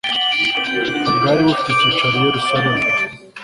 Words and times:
bwari 1.17 1.41
bufite 1.47 1.69
icyicaro 1.73 2.15
i 2.19 2.23
Yerusalemu 2.27 2.81